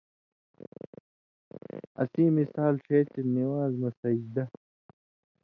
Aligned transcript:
اسیں 2.01 2.29
مِثال 2.37 2.73
ݜے 2.85 2.99
چے 3.11 3.21
نِوان٘ز 3.33 3.73
مہ 3.81 3.89
سجدہ۔ 3.99 4.43